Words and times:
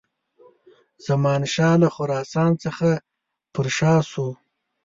زمانشاه 1.07 1.75
له 1.81 1.89
خراسان 1.95 2.51
څخه 2.63 2.89
پر 3.53 3.65
شا 3.77 3.93
سو. 4.11 4.27